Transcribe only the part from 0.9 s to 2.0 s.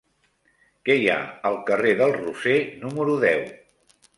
hi ha al carrer